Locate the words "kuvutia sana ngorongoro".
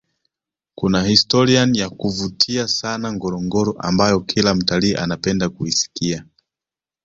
1.89-3.71